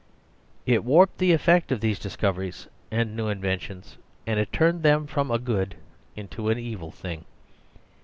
It 0.65 0.83
warped 0.83 1.19
the 1.19 1.31
effect 1.31 1.71
of 1.71 1.79
these 1.79 1.99
discoveries 1.99 2.67
and 2.89 3.15
new 3.15 3.27
inventions, 3.27 3.97
and 4.25 4.39
it 4.39 4.51
turned 4.51 4.81
them 4.81 5.05
from 5.05 5.29
a 5.29 5.37
good 5.37 5.75
into 6.15 6.49
an 6.49 6.57
evil 6.57 6.89
thing. 6.89 7.25